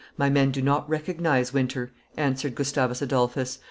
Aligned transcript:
"My 0.17 0.31
men 0.31 0.49
do 0.49 0.63
not 0.63 0.89
recognize 0.89 1.53
winter," 1.53 1.91
answered 2.17 2.55
Gustavus 2.55 3.03
Adolphus. 3.03 3.59